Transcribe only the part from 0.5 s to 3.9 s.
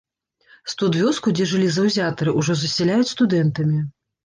Студвёску, дзе жылі заўзятары, ужо засяляюць студэнтамі.